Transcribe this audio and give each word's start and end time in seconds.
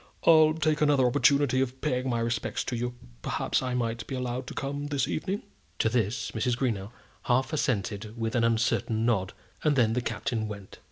"I'll 0.25 0.55
take 0.55 0.81
another 0.81 1.05
opportunity 1.05 1.61
of 1.61 1.79
paying 1.79 2.09
my 2.09 2.19
respects 2.21 2.63
to 2.63 2.75
you. 2.75 2.95
Perhaps 3.21 3.61
I 3.61 3.75
might 3.75 4.07
be 4.07 4.15
allowed 4.15 4.47
to 4.47 4.55
come 4.55 4.87
this 4.87 5.07
evening?" 5.07 5.43
To 5.77 5.89
this 5.89 6.31
Mrs. 6.31 6.57
Greenow 6.57 6.89
half 7.25 7.53
assented 7.53 8.17
with 8.19 8.33
an 8.33 8.43
uncertain 8.43 9.05
nod, 9.05 9.33
and 9.63 9.75
then 9.75 9.93
the 9.93 10.01
Captain 10.01 10.47
went. 10.47 10.79